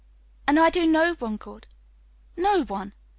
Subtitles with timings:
[0.47, 1.67] And I do no one good
[2.35, 2.93] no one."